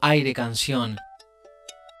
[0.00, 0.96] Aire Canción.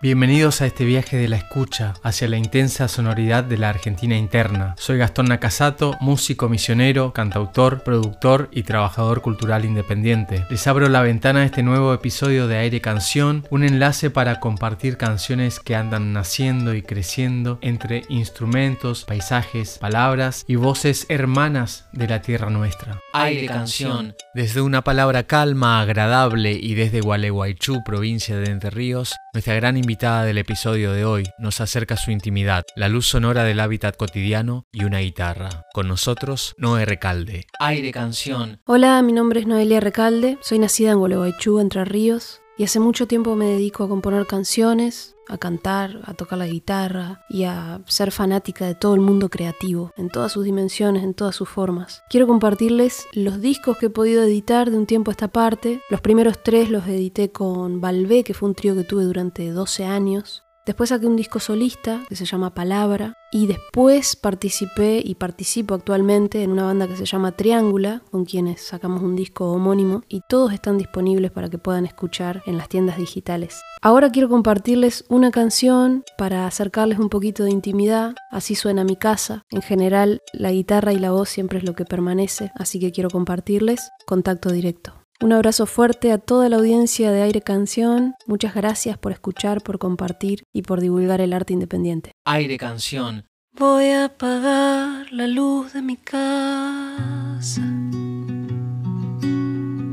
[0.00, 4.76] Bienvenidos a este viaje de la escucha hacia la intensa sonoridad de la Argentina interna.
[4.78, 10.46] Soy Gastón Nakasato, músico misionero, cantautor, productor y trabajador cultural independiente.
[10.50, 14.98] Les abro la ventana a este nuevo episodio de Aire Canción, un enlace para compartir
[14.98, 22.22] canciones que andan naciendo y creciendo entre instrumentos, paisajes, palabras y voces hermanas de la
[22.22, 23.00] tierra nuestra.
[23.14, 24.14] Aire Canción.
[24.32, 30.24] Desde una palabra calma, agradable y desde Gualeguaychú, provincia de Entre Ríos, nuestra gran invitada
[30.24, 34.82] del episodio de hoy nos acerca su intimidad, la luz sonora del hábitat cotidiano y
[34.82, 35.64] una guitarra.
[35.72, 37.46] Con nosotros, Noé Recalde.
[37.60, 38.60] Aire Canción.
[38.66, 43.06] Hola, mi nombre es Noelia Recalde, soy nacida en Gualeguaychú, Entre Ríos, y hace mucho
[43.06, 48.10] tiempo me dedico a componer canciones, a cantar, a tocar la guitarra y a ser
[48.10, 52.02] fanática de todo el mundo creativo, en todas sus dimensiones, en todas sus formas.
[52.10, 55.80] Quiero compartirles los discos que he podido editar de un tiempo a esta parte.
[55.88, 59.84] Los primeros tres los edité con Balbé, que fue un trío que tuve durante 12
[59.84, 60.42] años.
[60.68, 66.42] Después saqué un disco solista que se llama Palabra y después participé y participo actualmente
[66.42, 70.52] en una banda que se llama Triángula, con quienes sacamos un disco homónimo y todos
[70.52, 73.62] están disponibles para que puedan escuchar en las tiendas digitales.
[73.80, 79.46] Ahora quiero compartirles una canción para acercarles un poquito de intimidad, así suena mi casa.
[79.50, 83.08] En general la guitarra y la voz siempre es lo que permanece, así que quiero
[83.08, 84.97] compartirles contacto directo.
[85.20, 88.14] Un abrazo fuerte a toda la audiencia de Aire Canción.
[88.26, 92.12] Muchas gracias por escuchar, por compartir y por divulgar el arte independiente.
[92.24, 93.24] Aire Canción.
[93.58, 97.62] Voy a apagar la luz de mi casa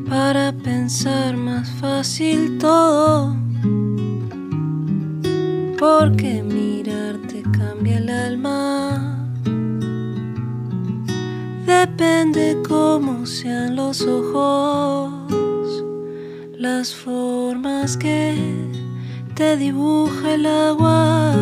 [0.07, 3.35] para pensar más fácil todo.
[5.79, 9.15] Porque mirarte cambia el alma.
[11.65, 15.14] Depende cómo sean los ojos,
[16.65, 18.33] las formas que
[19.35, 21.35] te dibuja el agua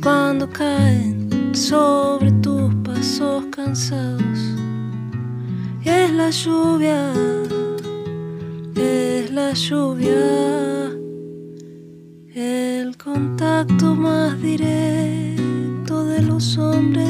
[0.00, 4.38] cuando caen sobre tus pasos cansados.
[5.82, 7.12] Es la lluvia,
[8.76, 10.24] es la lluvia,
[12.32, 17.08] el contacto más directo de los hombres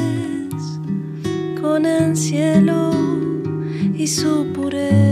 [1.61, 2.89] con el cielo
[3.93, 5.04] y su pureza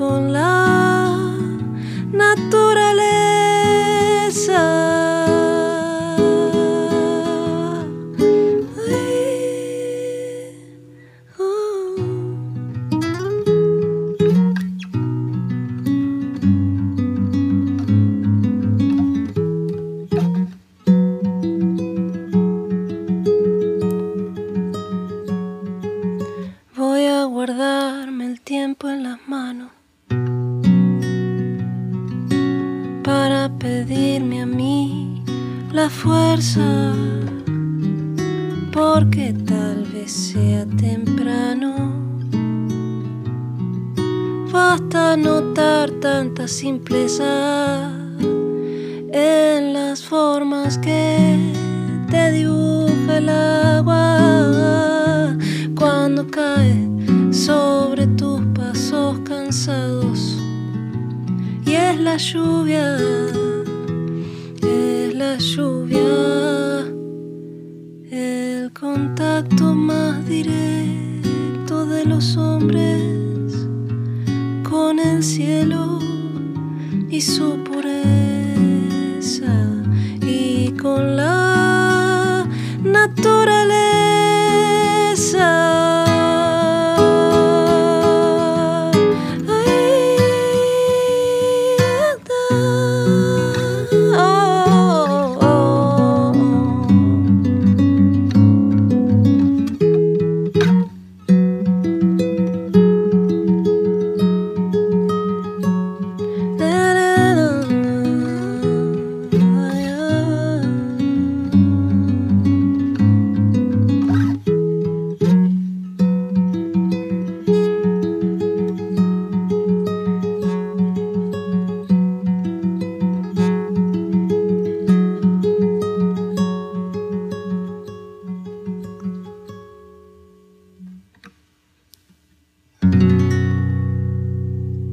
[0.00, 0.49] con la
[35.72, 36.92] la fuerza,
[38.72, 41.92] porque tal vez sea temprano.
[44.52, 47.92] Basta notar tanta simpleza
[49.12, 51.38] en las formas que
[52.10, 55.36] te dibuja el agua
[55.76, 56.88] cuando cae
[57.30, 60.36] sobre tus pasos cansados.
[61.64, 62.96] Y es la lluvia,
[65.38, 66.86] lluvia,
[68.10, 73.68] el contacto más directo de los hombres
[74.68, 75.98] con el cielo
[77.08, 77.62] y su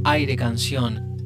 [0.09, 1.17] Aire Canción.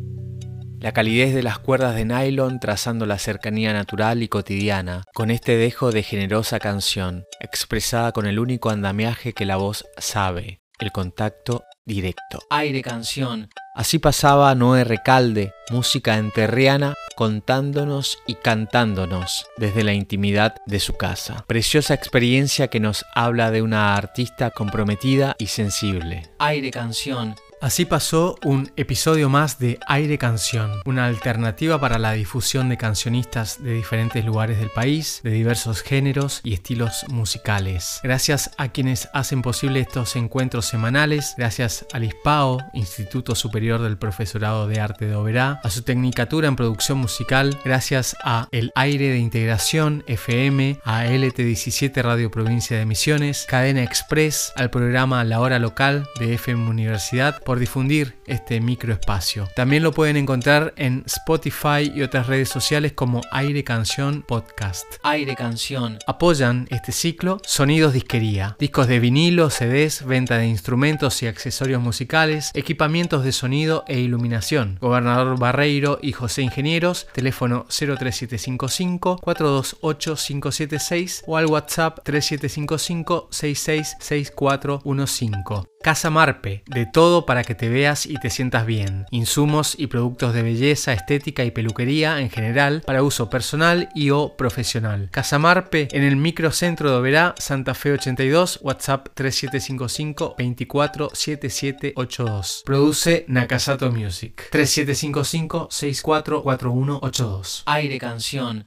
[0.79, 5.55] La calidez de las cuerdas de nylon trazando la cercanía natural y cotidiana, con este
[5.55, 11.63] dejo de generosa canción, expresada con el único andamiaje que la voz sabe, el contacto
[11.85, 12.39] directo.
[12.49, 13.49] Aire Canción.
[13.75, 21.45] Así pasaba Noé Recalde, música enterriana, contándonos y cantándonos desde la intimidad de su casa.
[21.47, 26.31] Preciosa experiencia que nos habla de una artista comprometida y sensible.
[26.39, 32.69] Aire canción Así pasó un episodio más de Aire Canción, una alternativa para la difusión
[32.69, 37.99] de cancionistas de diferentes lugares del país, de diversos géneros y estilos musicales.
[38.01, 44.67] Gracias a quienes hacen posible estos encuentros semanales, gracias al ISPAO, Instituto Superior del Profesorado
[44.67, 49.19] de Arte de Oberá, a su Tecnicatura en Producción Musical, gracias a El Aire de
[49.19, 56.07] Integración FM, a LT17 Radio Provincia de Misiones, Cadena Express, al programa La Hora Local
[56.19, 59.49] de FM Universidad, por difundir este microespacio.
[59.57, 64.85] También lo pueden encontrar en Spotify y otras redes sociales como Aire Canción Podcast.
[65.03, 65.99] Aire Canción.
[66.07, 72.51] Apoyan este ciclo Sonidos Disquería, discos de vinilo, CDs, venta de instrumentos y accesorios musicales,
[72.53, 74.77] equipamientos de sonido e iluminación.
[74.79, 85.70] Gobernador Barreiro y José Ingenieros, teléfono 03755 428 576 o al WhatsApp 3755 666415.
[85.81, 89.05] Casa Marpe, de todo para que te veas y te sientas bien.
[89.09, 94.35] Insumos y productos de belleza, estética y peluquería en general para uso personal y o
[94.37, 95.09] profesional.
[95.11, 102.63] Casa Marpe en el microcentro de Oberá, Santa Fe 82, WhatsApp 3755 247782.
[102.65, 107.63] Produce Nakasato Music 3755 644182.
[107.65, 108.59] Aire Canción